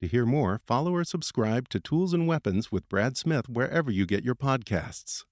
To 0.00 0.08
hear 0.08 0.24
more, 0.24 0.58
follow 0.66 0.94
or 0.94 1.04
subscribe 1.04 1.68
to 1.68 1.78
Tools 1.78 2.14
and 2.14 2.26
Weapons 2.26 2.72
with 2.72 2.88
Brad 2.88 3.18
Smith 3.18 3.50
wherever 3.50 3.90
you 3.90 4.06
get 4.06 4.24
your 4.24 4.34
podcasts. 4.34 5.24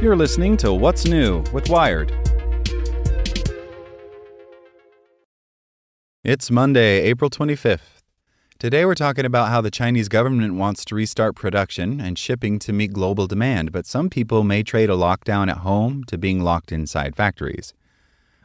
You're 0.00 0.16
listening 0.16 0.56
to 0.58 0.72
What's 0.72 1.04
New 1.04 1.44
with 1.52 1.68
Wired. 1.68 2.10
It's 6.22 6.50
Monday, 6.50 7.02
April 7.02 7.28
25th. 7.28 8.00
Today 8.58 8.86
we're 8.86 8.94
talking 8.94 9.26
about 9.26 9.50
how 9.50 9.60
the 9.60 9.70
Chinese 9.70 10.08
government 10.08 10.54
wants 10.54 10.86
to 10.86 10.94
restart 10.94 11.36
production 11.36 12.00
and 12.00 12.18
shipping 12.18 12.58
to 12.60 12.72
meet 12.72 12.94
global 12.94 13.26
demand, 13.26 13.72
but 13.72 13.84
some 13.84 14.08
people 14.08 14.42
may 14.42 14.62
trade 14.62 14.88
a 14.88 14.94
lockdown 14.94 15.50
at 15.50 15.58
home 15.58 16.04
to 16.04 16.16
being 16.16 16.40
locked 16.42 16.72
inside 16.72 17.14
factories. 17.14 17.74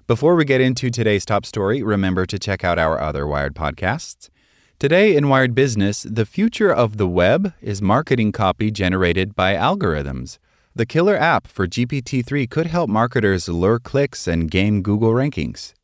Before 0.09 0.35
we 0.35 0.43
get 0.43 0.59
into 0.59 0.89
today's 0.89 1.23
top 1.23 1.45
story, 1.45 1.83
remember 1.83 2.25
to 2.25 2.39
check 2.39 2.63
out 2.63 2.79
our 2.79 2.99
other 2.99 3.27
Wired 3.27 3.53
podcasts. 3.53 4.31
Today 4.79 5.15
in 5.15 5.29
Wired 5.29 5.53
Business, 5.53 6.01
the 6.01 6.25
future 6.25 6.73
of 6.73 6.97
the 6.97 7.07
web 7.07 7.53
is 7.61 7.79
marketing 7.79 8.31
copy 8.31 8.71
generated 8.71 9.35
by 9.35 9.53
algorithms. 9.53 10.39
The 10.73 10.87
killer 10.87 11.15
app 11.15 11.45
for 11.45 11.67
GPT 11.67 12.25
3 12.25 12.47
could 12.47 12.65
help 12.65 12.89
marketers 12.89 13.47
lure 13.47 13.77
clicks 13.77 14.27
and 14.27 14.49
game 14.49 14.81
Google 14.81 15.11
rankings. 15.11 15.75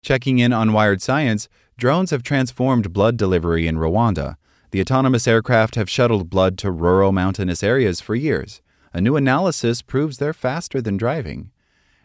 Checking 0.00 0.38
in 0.38 0.54
on 0.54 0.72
Wired 0.72 1.02
Science, 1.02 1.46
drones 1.76 2.10
have 2.10 2.22
transformed 2.22 2.94
blood 2.94 3.18
delivery 3.18 3.66
in 3.66 3.76
Rwanda. 3.76 4.36
The 4.70 4.80
autonomous 4.80 5.28
aircraft 5.28 5.74
have 5.74 5.90
shuttled 5.90 6.30
blood 6.30 6.56
to 6.60 6.70
rural 6.70 7.12
mountainous 7.12 7.62
areas 7.62 8.00
for 8.00 8.14
years. 8.14 8.62
A 8.94 9.02
new 9.02 9.14
analysis 9.14 9.82
proves 9.82 10.16
they're 10.16 10.32
faster 10.32 10.80
than 10.80 10.96
driving. 10.96 11.50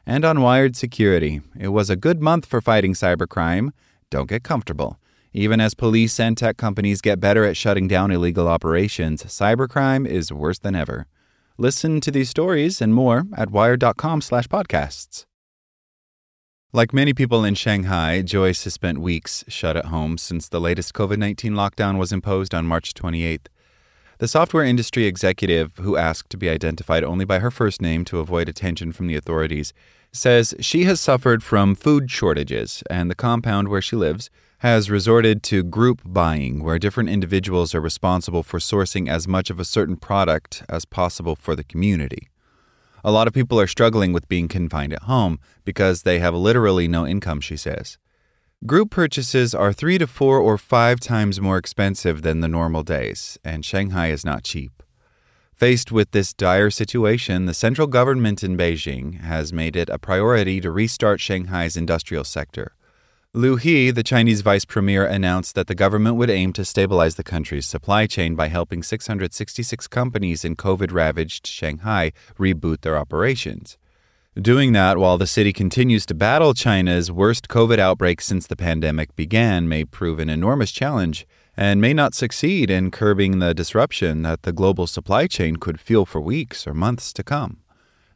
And 0.06 0.25
on 0.25 0.41
Wired 0.41 0.75
Security, 0.75 1.41
it 1.58 1.69
was 1.69 1.90
a 1.90 1.96
good 1.96 2.22
month 2.22 2.46
for 2.46 2.59
fighting 2.59 2.94
cybercrime. 2.94 3.72
Don't 4.09 4.30
get 4.30 4.44
comfortable. 4.44 5.00
Even 5.31 5.59
as 5.62 5.74
police 5.74 6.19
and 6.19 6.38
tech 6.38 6.58
companies 6.58 7.02
get 7.02 7.19
better 7.19 7.46
at 7.46 7.58
shutting 7.58 7.88
down 7.88 8.12
illegal 8.12 8.47
operations, 8.47 9.24
cybercrime 9.24 10.06
is 10.06 10.31
worse 10.31 10.59
than 10.59 10.75
ever. 10.75 11.08
Listen 11.58 12.02
to 12.02 12.12
these 12.12 12.30
stories 12.30 12.81
and 12.81 12.94
more 12.94 13.24
at 13.36 13.50
wired.com/podcasts. 13.50 15.25
Like 16.75 16.91
many 16.91 17.14
people 17.14 17.46
in 17.46 17.56
Shanghai, 17.56 18.24
Joyce 18.24 18.64
has 18.64 18.74
spent 18.74 18.97
weeks 19.00 19.44
shut 19.47 19.78
at 19.78 19.85
home 19.85 20.18
since 20.18 20.50
the 20.50 20.59
latest 20.59 20.94
COVID-19 20.94 21.52
lockdown 21.52 21.97
was 22.00 22.12
imposed 22.12 22.53
on 22.53 22.66
March 22.66 22.94
28th. 22.96 23.47
The 24.23 24.29
software 24.29 24.63
industry 24.63 25.03
executive, 25.03 25.75
who 25.79 25.97
asked 25.97 26.29
to 26.29 26.38
be 26.38 26.50
identified 26.50 27.03
only 27.03 27.25
by 27.25 27.39
her 27.39 27.51
first 27.51 27.81
name 27.81 28.06
to 28.06 28.19
avoid 28.19 28.47
attention 28.47 28.94
from 28.94 29.07
the 29.07 29.17
authorities, 29.17 29.73
says 30.13 30.56
she 30.61 30.85
has 30.85 31.01
suffered 31.01 31.44
from 31.44 31.75
food 31.75 32.09
shortages 32.09 32.84
and 32.89 33.11
the 33.11 33.16
compound 33.16 33.67
where 33.67 33.81
she 33.81 33.97
lives 33.97 34.29
has 34.59 34.89
resorted 34.89 35.44
to 35.44 35.61
group 35.61 36.01
buying, 36.06 36.63
where 36.63 36.79
different 36.79 37.09
individuals 37.09 37.75
are 37.75 37.81
responsible 37.81 38.44
for 38.44 38.59
sourcing 38.59 39.09
as 39.09 39.28
much 39.28 39.50
of 39.50 39.59
a 39.59 39.66
certain 39.66 39.97
product 39.97 40.63
as 40.69 40.85
possible 40.85 41.35
for 41.35 41.53
the 41.53 41.66
community. 41.66 42.29
A 43.03 43.11
lot 43.11 43.28
of 43.28 43.34
people 43.34 43.59
are 43.59 43.67
struggling 43.67 44.13
with 44.13 44.29
being 44.29 44.47
confined 44.47 44.94
at 44.94 45.03
home 45.03 45.38
because 45.66 46.03
they 46.03 46.19
have 46.19 46.34
literally 46.34 46.88
no 46.88 47.05
income, 47.05 47.41
she 47.41 47.57
says. 47.57 47.97
Group 48.66 48.91
purchases 48.91 49.53
are 49.53 49.74
three 49.74 49.97
to 49.97 50.07
four 50.07 50.40
or 50.40 50.57
five 50.57 51.01
times 51.01 51.41
more 51.41 51.57
expensive 51.57 52.22
than 52.22 52.40
the 52.40 52.47
normal 52.47 52.81
days, 52.81 53.38
and 53.44 53.66
Shanghai 53.66 54.07
is 54.07 54.24
not 54.24 54.46
cheap. 54.46 54.81
Faced 55.53 55.91
with 55.91 56.12
this 56.12 56.34
dire 56.34 56.69
situation, 56.69 57.46
the 57.46 57.53
central 57.53 57.88
government 57.88 58.41
in 58.41 58.56
Beijing 58.56 59.19
has 59.19 59.52
made 59.52 59.75
it 59.75 59.90
a 59.90 60.00
priority 60.00 60.62
to 60.62 60.72
restart 60.72 61.19
Shanghai's 61.19 61.75
industrial 61.75 62.23
sector. 62.23 62.73
Liu 63.34 63.57
He, 63.57 63.91
the 63.91 64.02
Chinese 64.02 64.40
vice 64.40 64.63
premier, 64.63 65.06
announced 65.06 65.56
that 65.56 65.68
the 65.68 65.75
government 65.75 66.16
would 66.16 66.29
aim 66.29 66.53
to 66.53 66.63
stabilize 66.63 67.16
the 67.16 67.23
country's 67.23 67.66
supply 67.66 68.07
chain 68.07 68.34
by 68.34 68.47
helping 68.47 68.81
666 68.81 69.88
companies 69.90 70.46
in 70.46 70.56
COVID 70.56 70.94
ravaged 70.94 71.46
Shanghai 71.47 72.13
reboot 72.40 72.79
their 72.79 72.97
operations. 72.97 73.78
Doing 74.42 74.74
that 74.74 74.98
while 74.98 75.20
the 75.20 75.28
city 75.28 75.54
continues 75.54 76.08
to 76.08 76.16
battle 76.16 76.56
China's 76.56 77.12
worst 77.12 77.50
COVID 77.50 77.78
outbreak 77.78 78.20
since 78.20 78.48
the 78.48 78.56
pandemic 78.56 79.16
began 79.16 79.70
may 79.70 79.86
prove 79.86 80.18
an 80.18 80.28
enormous 80.28 80.72
challenge 80.72 81.28
and 81.56 81.80
may 81.80 81.94
not 81.94 82.16
succeed 82.16 82.72
in 82.72 82.90
curbing 82.90 83.38
the 83.38 83.54
disruption 83.54 84.24
that 84.24 84.42
the 84.42 84.52
global 84.52 84.88
supply 84.88 85.28
chain 85.28 85.58
could 85.58 85.80
feel 85.80 86.04
for 86.04 86.20
weeks 86.20 86.66
or 86.66 86.74
months 86.74 87.14
to 87.14 87.22
come. 87.22 87.58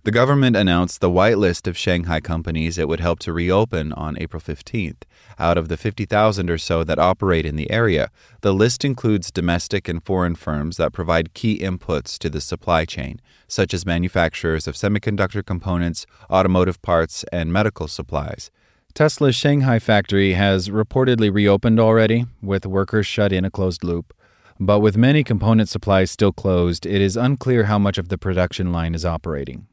The 0.08 0.12
government 0.12 0.56
announced 0.56 1.02
the 1.02 1.10
whitelist 1.10 1.68
of 1.68 1.78
Shanghai 1.78 2.22
companies 2.22 2.78
it 2.78 2.88
would 2.88 3.02
help 3.02 3.20
to 3.20 3.34
reopen 3.34 3.92
on 3.92 4.18
April 4.22 4.42
15th. 4.42 5.02
Out 5.38 5.58
of 5.58 5.68
the 5.68 5.76
50,000 5.76 6.50
or 6.50 6.58
so 6.58 6.86
that 6.86 6.98
operate 6.98 7.46
in 7.46 7.58
the 7.58 7.70
area, 7.70 8.10
the 8.40 8.54
list 8.54 8.86
includes 8.86 9.34
domestic 9.34 9.90
and 9.90 10.02
foreign 10.02 10.36
firms 10.36 10.78
that 10.78 10.94
provide 10.94 11.34
key 11.34 11.60
inputs 11.60 12.18
to 12.20 12.30
the 12.30 12.40
supply 12.40 12.86
chain, 12.86 13.20
such 13.50 13.74
as 13.74 13.86
manufacturers 13.86 14.66
of 14.66 14.76
semiconductor 14.76 15.46
components, 15.46 16.06
automotive 16.32 16.82
parts, 16.82 17.26
and 17.34 17.52
medical 17.52 17.90
supplies. 17.90 18.50
Tesla's 18.94 19.36
Shanghai 19.36 19.78
factory 19.78 20.36
has 20.36 20.70
reportedly 20.70 21.34
reopened 21.34 21.82
already, 21.82 22.28
with 22.42 22.66
workers 22.66 23.06
shut 23.06 23.34
in 23.34 23.44
a 23.44 23.52
closed 23.52 23.84
loop. 23.84 24.14
But 24.58 24.80
with 24.80 24.96
many 24.96 25.26
component 25.26 25.68
supplies 25.68 26.12
still 26.12 26.32
closed, 26.32 26.86
it 26.86 27.02
is 27.02 27.18
unclear 27.18 27.66
how 27.66 27.78
much 27.78 27.98
of 27.98 28.08
the 28.08 28.18
production 28.18 28.72
line 28.72 28.96
is 28.96 29.04
operating. 29.04 29.68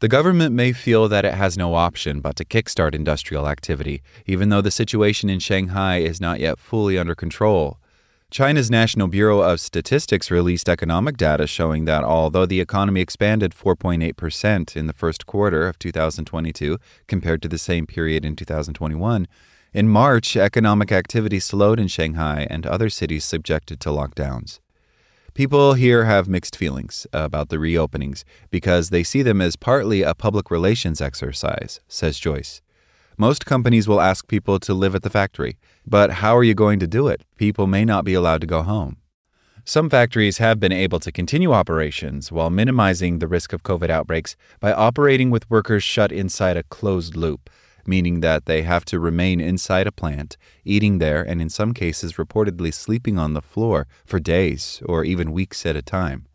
The 0.00 0.08
government 0.08 0.54
may 0.54 0.74
feel 0.74 1.08
that 1.08 1.24
it 1.24 1.32
has 1.32 1.56
no 1.56 1.74
option 1.74 2.20
but 2.20 2.36
to 2.36 2.44
kickstart 2.44 2.94
industrial 2.94 3.48
activity, 3.48 4.02
even 4.26 4.50
though 4.50 4.60
the 4.60 4.70
situation 4.70 5.30
in 5.30 5.38
Shanghai 5.38 5.98
is 5.98 6.20
not 6.20 6.38
yet 6.38 6.58
fully 6.58 6.98
under 6.98 7.14
control. 7.14 7.78
China's 8.30 8.70
National 8.70 9.08
Bureau 9.08 9.40
of 9.40 9.58
Statistics 9.58 10.30
released 10.30 10.68
economic 10.68 11.16
data 11.16 11.46
showing 11.46 11.86
that 11.86 12.04
although 12.04 12.44
the 12.44 12.60
economy 12.60 13.00
expanded 13.00 13.52
4.8% 13.52 14.76
in 14.76 14.86
the 14.86 14.92
first 14.92 15.24
quarter 15.24 15.66
of 15.66 15.78
2022 15.78 16.76
compared 17.06 17.40
to 17.40 17.48
the 17.48 17.56
same 17.56 17.86
period 17.86 18.22
in 18.22 18.36
2021, 18.36 19.26
in 19.72 19.88
March, 19.88 20.36
economic 20.36 20.92
activity 20.92 21.40
slowed 21.40 21.80
in 21.80 21.88
Shanghai 21.88 22.46
and 22.50 22.66
other 22.66 22.90
cities 22.90 23.24
subjected 23.24 23.80
to 23.80 23.88
lockdowns. 23.88 24.60
People 25.36 25.74
here 25.74 26.06
have 26.06 26.30
mixed 26.30 26.56
feelings 26.56 27.06
about 27.12 27.50
the 27.50 27.58
reopenings 27.58 28.24
because 28.50 28.88
they 28.88 29.02
see 29.02 29.20
them 29.20 29.42
as 29.42 29.54
partly 29.54 30.00
a 30.00 30.14
public 30.14 30.50
relations 30.50 31.02
exercise, 31.02 31.78
says 31.88 32.18
Joyce. 32.18 32.62
Most 33.18 33.44
companies 33.44 33.86
will 33.86 34.00
ask 34.00 34.28
people 34.28 34.58
to 34.58 34.72
live 34.72 34.94
at 34.94 35.02
the 35.02 35.10
factory, 35.10 35.58
but 35.86 36.10
how 36.24 36.34
are 36.34 36.42
you 36.42 36.54
going 36.54 36.78
to 36.78 36.86
do 36.86 37.06
it? 37.08 37.20
People 37.36 37.66
may 37.66 37.84
not 37.84 38.02
be 38.02 38.14
allowed 38.14 38.40
to 38.40 38.46
go 38.46 38.62
home. 38.62 38.96
Some 39.66 39.90
factories 39.90 40.38
have 40.38 40.58
been 40.58 40.72
able 40.72 41.00
to 41.00 41.12
continue 41.12 41.52
operations 41.52 42.32
while 42.32 42.48
minimizing 42.48 43.18
the 43.18 43.28
risk 43.28 43.52
of 43.52 43.62
COVID 43.62 43.90
outbreaks 43.90 44.36
by 44.58 44.72
operating 44.72 45.28
with 45.28 45.50
workers 45.50 45.82
shut 45.82 46.12
inside 46.12 46.56
a 46.56 46.62
closed 46.62 47.14
loop. 47.14 47.50
Meaning 47.86 48.20
that 48.20 48.46
they 48.46 48.62
have 48.62 48.84
to 48.86 49.00
remain 49.00 49.40
inside 49.40 49.86
a 49.86 49.92
plant, 49.92 50.36
eating 50.64 50.98
there, 50.98 51.22
and 51.22 51.40
in 51.40 51.48
some 51.48 51.72
cases 51.72 52.14
reportedly 52.14 52.72
sleeping 52.72 53.18
on 53.18 53.34
the 53.34 53.42
floor 53.42 53.86
for 54.04 54.18
days 54.20 54.82
or 54.86 55.04
even 55.04 55.32
weeks 55.32 55.64
at 55.66 55.76
a 55.76 55.82
time. 55.82 56.26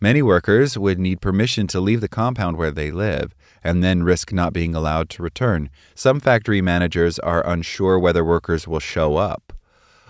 Many 0.00 0.22
workers 0.22 0.78
would 0.78 0.98
need 0.98 1.20
permission 1.20 1.66
to 1.68 1.80
leave 1.80 2.00
the 2.00 2.08
compound 2.08 2.56
where 2.56 2.70
they 2.70 2.90
live 2.92 3.34
and 3.64 3.82
then 3.82 4.04
risk 4.04 4.32
not 4.32 4.52
being 4.52 4.74
allowed 4.74 5.10
to 5.10 5.22
return. 5.22 5.70
Some 5.94 6.20
factory 6.20 6.62
managers 6.62 7.18
are 7.18 7.44
unsure 7.44 7.98
whether 7.98 8.24
workers 8.24 8.68
will 8.68 8.78
show 8.78 9.16
up 9.16 9.47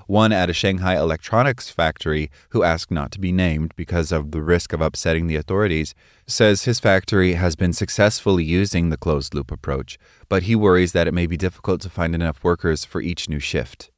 one 0.08 0.32
at 0.32 0.49
a 0.49 0.55
Shanghai 0.55 0.96
electronics 0.96 1.69
factory 1.69 2.31
who 2.50 2.62
asked 2.62 2.90
not 2.90 3.12
to 3.12 3.20
be 3.20 3.31
named 3.31 3.75
because 3.76 4.10
of 4.10 4.31
the 4.31 4.43
risk 4.43 4.72
of 4.72 4.81
upsetting 4.81 5.26
the 5.26 5.37
authorities, 5.37 5.94
says 6.26 6.64
his 6.64 6.81
factory 6.81 7.34
has 7.34 7.56
been 7.56 7.75
successfully 7.75 8.43
using 8.43 8.88
the 8.88 8.96
closed 8.96 9.34
loop 9.34 9.52
approach, 9.52 9.99
but 10.31 10.44
he 10.44 10.56
worries 10.56 10.93
that 10.93 11.06
it 11.06 11.12
may 11.12 11.26
be 11.26 11.37
difficult 11.37 11.82
to 11.82 11.90
find 11.90 12.14
enough 12.14 12.43
workers 12.43 12.87
for 12.87 13.02
each 13.02 13.28
new 13.28 13.38
shift. 13.38 13.90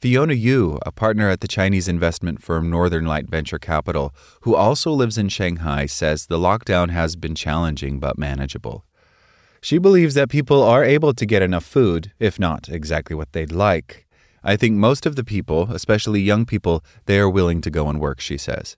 Fiona 0.00 0.32
Yu, 0.32 0.78
a 0.84 0.90
partner 0.90 1.28
at 1.28 1.40
the 1.40 1.48
Chinese 1.48 1.88
investment 1.88 2.42
firm 2.42 2.70
Northern 2.70 3.04
Light 3.04 3.28
Venture 3.28 3.58
Capital, 3.58 4.14
who 4.42 4.54
also 4.54 4.92
lives 4.92 5.18
in 5.18 5.28
Shanghai, 5.28 5.84
says 5.84 6.26
the 6.26 6.38
lockdown 6.38 6.90
has 6.90 7.16
been 7.16 7.34
challenging 7.34 8.00
but 8.00 8.18
manageable. 8.18 8.84
She 9.60 9.78
believes 9.78 10.14
that 10.14 10.28
people 10.30 10.62
are 10.62 10.84
able 10.84 11.14
to 11.14 11.26
get 11.26 11.42
enough 11.42 11.64
food, 11.64 12.12
if 12.18 12.38
not 12.38 12.68
exactly 12.68 13.14
what 13.16 13.32
they'd 13.32 13.52
like, 13.52 14.06
I 14.46 14.56
think 14.56 14.76
most 14.76 15.06
of 15.06 15.16
the 15.16 15.24
people, 15.24 15.68
especially 15.72 16.20
young 16.20 16.44
people, 16.44 16.84
they 17.06 17.18
are 17.18 17.30
willing 17.30 17.62
to 17.62 17.70
go 17.70 17.88
and 17.88 17.98
work, 17.98 18.20
she 18.20 18.36
says. 18.36 18.76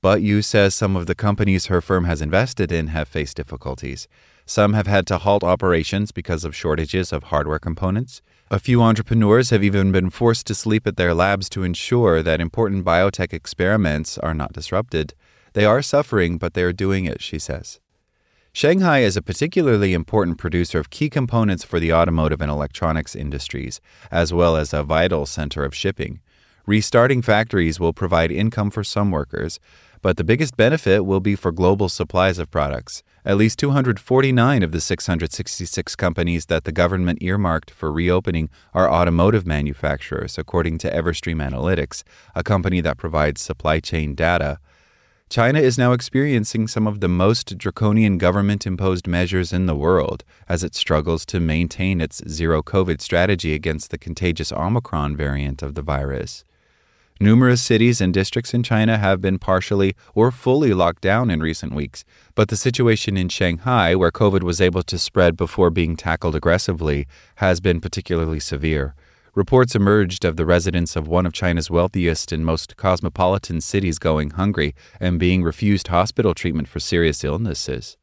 But 0.00 0.22
Yu 0.22 0.40
says 0.40 0.74
some 0.74 0.94
of 0.94 1.06
the 1.06 1.16
companies 1.16 1.66
her 1.66 1.80
firm 1.80 2.04
has 2.04 2.22
invested 2.22 2.70
in 2.70 2.86
have 2.86 3.08
faced 3.08 3.36
difficulties. 3.36 4.06
Some 4.46 4.72
have 4.72 4.86
had 4.86 5.08
to 5.08 5.18
halt 5.18 5.42
operations 5.42 6.12
because 6.12 6.44
of 6.44 6.54
shortages 6.54 7.12
of 7.12 7.24
hardware 7.24 7.58
components. 7.58 8.22
A 8.52 8.60
few 8.60 8.82
entrepreneurs 8.82 9.50
have 9.50 9.64
even 9.64 9.92
been 9.92 10.10
forced 10.10 10.46
to 10.46 10.54
sleep 10.54 10.86
at 10.86 10.96
their 10.96 11.12
labs 11.12 11.48
to 11.50 11.64
ensure 11.64 12.22
that 12.22 12.40
important 12.40 12.84
biotech 12.84 13.32
experiments 13.32 14.16
are 14.16 14.34
not 14.34 14.52
disrupted. 14.52 15.14
They 15.52 15.64
are 15.64 15.82
suffering, 15.82 16.38
but 16.38 16.54
they 16.54 16.62
are 16.62 16.72
doing 16.72 17.04
it, 17.04 17.20
she 17.20 17.38
says. 17.38 17.80
Shanghai 18.52 18.98
is 19.00 19.16
a 19.16 19.22
particularly 19.22 19.94
important 19.94 20.36
producer 20.36 20.80
of 20.80 20.90
key 20.90 21.08
components 21.08 21.62
for 21.62 21.78
the 21.78 21.92
automotive 21.92 22.40
and 22.40 22.50
electronics 22.50 23.14
industries, 23.14 23.80
as 24.10 24.32
well 24.32 24.56
as 24.56 24.72
a 24.72 24.82
vital 24.82 25.24
center 25.24 25.64
of 25.64 25.72
shipping. 25.72 26.20
Restarting 26.66 27.22
factories 27.22 27.78
will 27.78 27.92
provide 27.92 28.32
income 28.32 28.70
for 28.70 28.82
some 28.82 29.12
workers, 29.12 29.60
but 30.02 30.16
the 30.16 30.24
biggest 30.24 30.56
benefit 30.56 31.04
will 31.04 31.20
be 31.20 31.36
for 31.36 31.52
global 31.52 31.88
supplies 31.88 32.38
of 32.38 32.50
products. 32.50 33.04
At 33.24 33.36
least 33.36 33.58
249 33.60 34.62
of 34.64 34.72
the 34.72 34.80
666 34.80 35.94
companies 35.94 36.46
that 36.46 36.64
the 36.64 36.72
government 36.72 37.22
earmarked 37.22 37.70
for 37.70 37.92
reopening 37.92 38.50
are 38.74 38.90
automotive 38.90 39.46
manufacturers, 39.46 40.38
according 40.38 40.78
to 40.78 40.90
Everstream 40.90 41.36
Analytics, 41.36 42.02
a 42.34 42.42
company 42.42 42.80
that 42.80 42.98
provides 42.98 43.40
supply 43.40 43.78
chain 43.78 44.16
data. 44.16 44.58
China 45.30 45.60
is 45.60 45.78
now 45.78 45.92
experiencing 45.92 46.66
some 46.66 46.88
of 46.88 46.98
the 46.98 47.08
most 47.08 47.56
draconian 47.56 48.18
government 48.18 48.66
imposed 48.66 49.06
measures 49.06 49.52
in 49.52 49.66
the 49.66 49.76
world 49.76 50.24
as 50.48 50.64
it 50.64 50.74
struggles 50.74 51.24
to 51.24 51.38
maintain 51.38 52.00
its 52.00 52.20
zero 52.28 52.64
COVID 52.64 53.00
strategy 53.00 53.54
against 53.54 53.92
the 53.92 53.96
contagious 53.96 54.50
Omicron 54.50 55.16
variant 55.16 55.62
of 55.62 55.76
the 55.76 55.82
virus. 55.82 56.42
Numerous 57.20 57.62
cities 57.62 58.00
and 58.00 58.12
districts 58.12 58.54
in 58.54 58.64
China 58.64 58.98
have 58.98 59.20
been 59.20 59.38
partially 59.38 59.94
or 60.16 60.32
fully 60.32 60.74
locked 60.74 61.02
down 61.02 61.30
in 61.30 61.38
recent 61.38 61.74
weeks, 61.74 62.04
but 62.34 62.48
the 62.48 62.56
situation 62.56 63.16
in 63.16 63.28
Shanghai, 63.28 63.94
where 63.94 64.10
COVID 64.10 64.42
was 64.42 64.60
able 64.60 64.82
to 64.82 64.98
spread 64.98 65.36
before 65.36 65.70
being 65.70 65.94
tackled 65.94 66.34
aggressively, 66.34 67.06
has 67.36 67.60
been 67.60 67.80
particularly 67.80 68.40
severe. 68.40 68.96
Reports 69.34 69.76
emerged 69.76 70.24
of 70.24 70.36
the 70.36 70.44
residents 70.44 70.96
of 70.96 71.06
one 71.06 71.24
of 71.24 71.32
China's 71.32 71.70
wealthiest 71.70 72.32
and 72.32 72.44
most 72.44 72.76
cosmopolitan 72.76 73.60
cities 73.60 74.00
going 74.00 74.30
hungry 74.30 74.74
and 74.98 75.20
being 75.20 75.44
refused 75.44 75.86
hospital 75.86 76.34
treatment 76.34 76.66
for 76.66 76.80
serious 76.80 77.22
illnesses. 77.22 77.96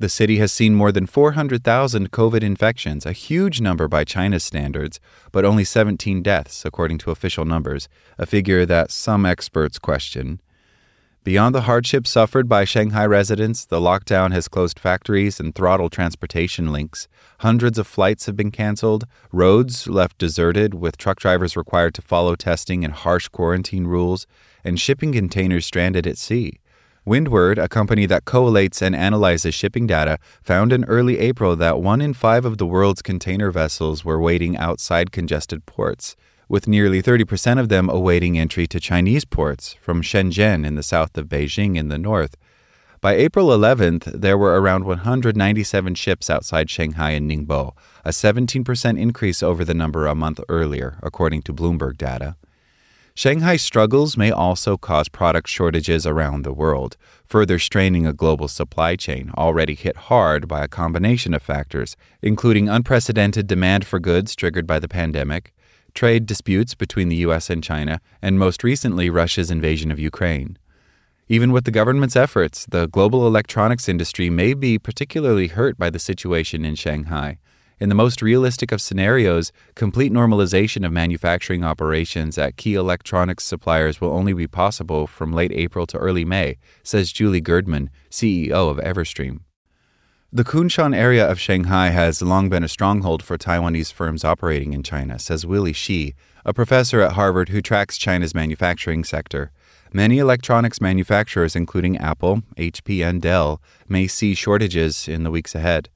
The 0.00 0.08
city 0.08 0.38
has 0.38 0.52
seen 0.52 0.74
more 0.74 0.90
than 0.90 1.06
400,000 1.06 2.10
COVID 2.10 2.42
infections, 2.42 3.06
a 3.06 3.12
huge 3.12 3.60
number 3.60 3.86
by 3.86 4.02
China's 4.02 4.42
standards, 4.42 4.98
but 5.30 5.44
only 5.44 5.62
17 5.62 6.20
deaths, 6.20 6.64
according 6.64 6.98
to 6.98 7.12
official 7.12 7.44
numbers, 7.44 7.88
a 8.18 8.26
figure 8.26 8.66
that 8.66 8.90
some 8.90 9.24
experts 9.24 9.78
question. 9.78 10.40
Beyond 11.24 11.54
the 11.54 11.60
hardship 11.62 12.04
suffered 12.08 12.48
by 12.48 12.64
Shanghai 12.64 13.06
residents, 13.06 13.64
the 13.64 13.78
lockdown 13.78 14.32
has 14.32 14.48
closed 14.48 14.76
factories 14.76 15.38
and 15.38 15.54
throttled 15.54 15.92
transportation 15.92 16.72
links. 16.72 17.06
Hundreds 17.38 17.78
of 17.78 17.86
flights 17.86 18.26
have 18.26 18.34
been 18.34 18.50
canceled, 18.50 19.04
roads 19.30 19.86
left 19.86 20.18
deserted 20.18 20.74
with 20.74 20.96
truck 20.96 21.20
drivers 21.20 21.56
required 21.56 21.94
to 21.94 22.02
follow 22.02 22.34
testing 22.34 22.84
and 22.84 22.92
harsh 22.92 23.28
quarantine 23.28 23.86
rules, 23.86 24.26
and 24.64 24.80
shipping 24.80 25.12
containers 25.12 25.64
stranded 25.64 26.08
at 26.08 26.18
sea. 26.18 26.58
Windward, 27.04 27.56
a 27.56 27.68
company 27.68 28.04
that 28.06 28.24
collates 28.24 28.82
and 28.82 28.96
analyzes 28.96 29.54
shipping 29.54 29.86
data, 29.86 30.18
found 30.42 30.72
in 30.72 30.82
early 30.86 31.20
April 31.20 31.54
that 31.54 31.80
one 31.80 32.00
in 32.00 32.14
five 32.14 32.44
of 32.44 32.58
the 32.58 32.66
world's 32.66 33.00
container 33.00 33.52
vessels 33.52 34.04
were 34.04 34.20
waiting 34.20 34.56
outside 34.56 35.12
congested 35.12 35.66
ports 35.66 36.16
with 36.48 36.68
nearly 36.68 37.02
30% 37.02 37.58
of 37.58 37.68
them 37.68 37.88
awaiting 37.88 38.38
entry 38.38 38.66
to 38.66 38.80
Chinese 38.80 39.24
ports 39.24 39.74
from 39.80 40.02
Shenzhen 40.02 40.66
in 40.66 40.74
the 40.74 40.82
south 40.82 41.16
of 41.16 41.28
Beijing 41.28 41.76
in 41.76 41.88
the 41.88 41.98
north. 41.98 42.36
By 43.00 43.14
April 43.14 43.48
11th, 43.48 44.04
there 44.20 44.38
were 44.38 44.60
around 44.60 44.84
197 44.84 45.96
ships 45.96 46.30
outside 46.30 46.70
Shanghai 46.70 47.10
and 47.10 47.28
Ningbo, 47.28 47.72
a 48.04 48.10
17% 48.10 48.98
increase 48.98 49.42
over 49.42 49.64
the 49.64 49.74
number 49.74 50.06
a 50.06 50.14
month 50.14 50.38
earlier, 50.48 50.98
according 51.02 51.42
to 51.42 51.52
Bloomberg 51.52 51.96
data. 51.96 52.36
Shanghai 53.14 53.56
struggles 53.56 54.16
may 54.16 54.30
also 54.30 54.78
cause 54.78 55.08
product 55.08 55.48
shortages 55.48 56.06
around 56.06 56.42
the 56.42 56.52
world, 56.52 56.96
further 57.26 57.58
straining 57.58 58.06
a 58.06 58.12
global 58.14 58.48
supply 58.48 58.96
chain 58.96 59.32
already 59.36 59.74
hit 59.74 59.96
hard 59.96 60.48
by 60.48 60.64
a 60.64 60.68
combination 60.68 61.34
of 61.34 61.42
factors, 61.42 61.94
including 62.22 62.70
unprecedented 62.70 63.46
demand 63.46 63.84
for 63.84 63.98
goods 63.98 64.34
triggered 64.34 64.66
by 64.66 64.78
the 64.78 64.88
pandemic, 64.88 65.52
trade 65.94 66.26
disputes 66.26 66.74
between 66.74 67.08
the 67.08 67.16
US 67.16 67.50
and 67.50 67.62
China, 67.62 68.00
and 68.20 68.38
most 68.38 68.64
recently, 68.64 69.10
Russia's 69.10 69.50
invasion 69.50 69.90
of 69.90 69.98
Ukraine. 69.98 70.58
Even 71.28 71.52
with 71.52 71.64
the 71.64 71.70
government's 71.70 72.16
efforts, 72.16 72.66
the 72.66 72.86
global 72.88 73.26
electronics 73.26 73.88
industry 73.88 74.28
may 74.28 74.54
be 74.54 74.78
particularly 74.78 75.48
hurt 75.48 75.78
by 75.78 75.88
the 75.88 75.98
situation 75.98 76.64
in 76.64 76.74
Shanghai. 76.74 77.38
In 77.80 77.88
the 77.88 77.94
most 77.94 78.22
realistic 78.22 78.70
of 78.70 78.80
scenarios, 78.80 79.50
complete 79.74 80.12
normalization 80.12 80.86
of 80.86 80.92
manufacturing 80.92 81.64
operations 81.64 82.38
at 82.38 82.56
key 82.56 82.74
electronics 82.74 83.44
suppliers 83.44 84.00
will 84.00 84.12
only 84.12 84.32
be 84.32 84.46
possible 84.46 85.06
from 85.06 85.32
late 85.32 85.52
April 85.52 85.86
to 85.88 85.98
early 85.98 86.24
May, 86.24 86.58
says 86.82 87.10
Julie 87.10 87.42
Gerdeman, 87.42 87.88
CEO 88.10 88.70
of 88.70 88.76
Everstream. 88.76 89.40
The 90.34 90.44
Kunshan 90.44 90.96
area 90.96 91.30
of 91.30 91.38
Shanghai 91.38 91.90
has 91.90 92.22
long 92.22 92.48
been 92.48 92.64
a 92.64 92.68
stronghold 92.68 93.22
for 93.22 93.36
Taiwanese 93.36 93.92
firms 93.92 94.24
operating 94.24 94.72
in 94.72 94.82
China, 94.82 95.18
says 95.18 95.44
Willy 95.44 95.74
Shih, 95.74 96.14
a 96.46 96.54
professor 96.54 97.02
at 97.02 97.12
Harvard 97.12 97.50
who 97.50 97.60
tracks 97.60 97.98
China's 97.98 98.34
manufacturing 98.34 99.04
sector. 99.04 99.50
Many 99.92 100.16
electronics 100.16 100.80
manufacturers, 100.80 101.54
including 101.54 101.98
Apple, 101.98 102.44
HP, 102.56 103.06
and 103.06 103.20
Dell, 103.20 103.60
may 103.90 104.06
see 104.06 104.34
shortages 104.34 105.06
in 105.06 105.22
the 105.22 105.30
weeks 105.30 105.54
ahead. 105.54 105.90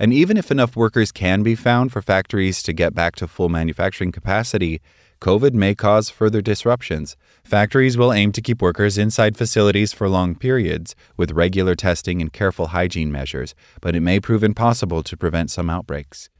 And 0.00 0.12
even 0.12 0.36
if 0.36 0.50
enough 0.50 0.74
workers 0.74 1.12
can 1.12 1.44
be 1.44 1.54
found 1.54 1.92
for 1.92 2.02
factories 2.02 2.64
to 2.64 2.72
get 2.72 2.96
back 2.96 3.14
to 3.14 3.28
full 3.28 3.48
manufacturing 3.48 4.10
capacity, 4.10 4.80
COVID 5.20 5.52
may 5.52 5.74
cause 5.74 6.10
further 6.10 6.40
disruptions. 6.40 7.16
Factories 7.42 7.98
will 7.98 8.12
aim 8.12 8.30
to 8.32 8.40
keep 8.40 8.62
workers 8.62 8.96
inside 8.96 9.36
facilities 9.36 9.92
for 9.92 10.08
long 10.08 10.36
periods 10.36 10.94
with 11.16 11.32
regular 11.32 11.74
testing 11.74 12.20
and 12.22 12.32
careful 12.32 12.68
hygiene 12.68 13.10
measures, 13.10 13.54
but 13.80 13.96
it 13.96 14.00
may 14.00 14.20
prove 14.20 14.44
impossible 14.44 15.02
to 15.02 15.16
prevent 15.16 15.50
some 15.50 15.68
outbreaks. 15.68 16.30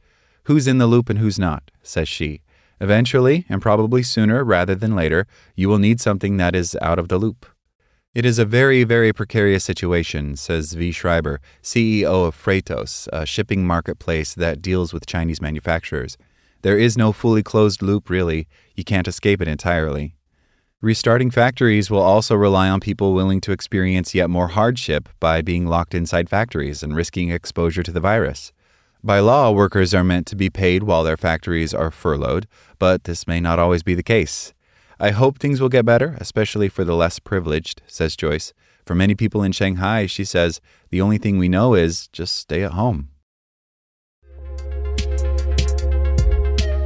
Who's 0.45 0.67
in 0.67 0.77
the 0.77 0.87
loop 0.87 1.09
and 1.09 1.19
who's 1.19 1.37
not, 1.37 1.71
says 1.83 2.07
Shih. 2.07 2.41
Eventually, 2.79 3.45
and 3.49 3.61
probably 3.61 4.01
sooner 4.01 4.45
rather 4.45 4.75
than 4.75 4.95
later, 4.95 5.27
you 5.55 5.67
will 5.67 5.77
need 5.77 5.99
something 5.99 6.37
that 6.37 6.55
is 6.55 6.77
out 6.81 6.99
of 6.99 7.09
the 7.09 7.17
loop. 7.17 7.45
It 8.15 8.25
is 8.25 8.39
a 8.39 8.45
very, 8.45 8.85
very 8.85 9.13
precarious 9.13 9.63
situation, 9.63 10.35
says 10.35 10.73
Zvi 10.73 10.95
Schreiber, 10.95 11.41
CEO 11.61 12.25
of 12.25 12.35
Freightos, 12.35 13.07
a 13.11 13.25
shipping 13.25 13.67
marketplace 13.67 14.33
that 14.33 14.61
deals 14.61 14.93
with 14.93 15.05
Chinese 15.05 15.41
manufacturers. 15.41 16.17
There 16.61 16.77
is 16.77 16.97
no 16.97 17.11
fully 17.11 17.41
closed 17.43 17.81
loop, 17.81 18.09
really. 18.09 18.47
You 18.75 18.83
can't 18.83 19.07
escape 19.07 19.41
it 19.41 19.47
entirely. 19.47 20.15
Restarting 20.81 21.31
factories 21.31 21.89
will 21.89 22.01
also 22.01 22.35
rely 22.35 22.69
on 22.69 22.79
people 22.79 23.13
willing 23.13 23.41
to 23.41 23.51
experience 23.51 24.15
yet 24.15 24.29
more 24.29 24.49
hardship 24.49 25.09
by 25.19 25.41
being 25.41 25.67
locked 25.67 25.93
inside 25.93 26.29
factories 26.29 26.83
and 26.83 26.95
risking 26.95 27.31
exposure 27.31 27.83
to 27.83 27.91
the 27.91 27.99
virus. 27.99 28.53
By 29.03 29.19
law, 29.19 29.51
workers 29.51 29.93
are 29.93 30.03
meant 30.03 30.27
to 30.27 30.35
be 30.35 30.49
paid 30.49 30.83
while 30.83 31.03
their 31.03 31.17
factories 31.17 31.73
are 31.73 31.91
furloughed, 31.91 32.47
but 32.77 33.05
this 33.05 33.27
may 33.27 33.39
not 33.39 33.59
always 33.59 33.83
be 33.83 33.95
the 33.95 34.03
case. 34.03 34.53
I 34.99 35.11
hope 35.11 35.39
things 35.39 35.61
will 35.61 35.69
get 35.69 35.85
better, 35.85 36.17
especially 36.19 36.67
for 36.67 36.83
the 36.83 36.95
less 36.95 37.19
privileged, 37.19 37.81
says 37.87 38.17
Joyce. 38.17 38.53
For 38.85 38.95
many 38.95 39.15
people 39.15 39.43
in 39.43 39.53
Shanghai, 39.53 40.05
she 40.05 40.25
says, 40.25 40.59
the 40.89 40.99
only 40.99 41.17
thing 41.17 41.37
we 41.37 41.47
know 41.47 41.73
is 41.73 42.09
just 42.09 42.35
stay 42.35 42.63
at 42.63 42.71
home. 42.71 43.09